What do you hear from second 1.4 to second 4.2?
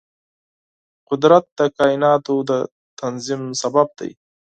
د کایناتو د تنظیم سبب دی.